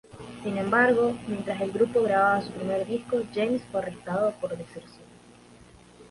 Sin 0.41 0.57
embargo, 0.57 1.15
mientras 1.27 1.61
el 1.61 1.71
grupo 1.73 2.01
grababa 2.01 2.41
su 2.41 2.49
primer 2.53 2.87
disco, 2.87 3.21
James 3.35 3.61
fue 3.71 3.81
arrestado 3.81 4.31
por 4.41 4.57
deserción. 4.57 5.05